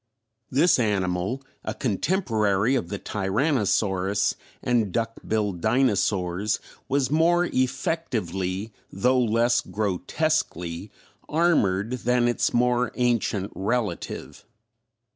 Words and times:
This 0.49 0.79
animal, 0.79 1.43
a 1.63 1.75
contemporary 1.75 2.73
of 2.73 2.89
the 2.89 2.97
Tyrannosaurus 2.97 4.33
and 4.63 4.91
duck 4.91 5.19
billed 5.27 5.61
dinosaurs 5.61 6.59
was 6.89 7.11
more 7.11 7.45
effectively 7.53 8.73
though 8.91 9.21
less 9.23 9.61
grotesquely 9.61 10.89
armored 11.29 11.91
than 11.99 12.27
its 12.27 12.51
more 12.51 12.91
ancient 12.95 13.53
relative. 13.55 14.43